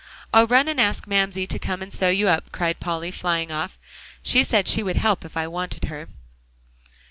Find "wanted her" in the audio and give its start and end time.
5.45-6.07